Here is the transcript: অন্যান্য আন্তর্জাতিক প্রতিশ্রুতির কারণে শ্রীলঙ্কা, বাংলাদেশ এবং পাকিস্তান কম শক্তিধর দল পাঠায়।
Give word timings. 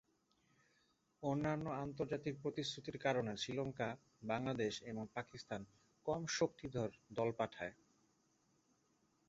অন্যান্য 1.23 1.65
আন্তর্জাতিক 1.83 2.35
প্রতিশ্রুতির 2.41 2.97
কারণে 2.97 3.31
শ্রীলঙ্কা, 3.37 3.89
বাংলাদেশ 4.23 4.73
এবং 4.83 5.03
পাকিস্তান 5.13 5.61
কম 6.05 6.21
শক্তিধর 6.37 6.89
দল 7.13 7.29
পাঠায়। 7.31 7.73